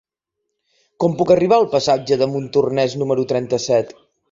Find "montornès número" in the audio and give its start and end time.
2.33-3.29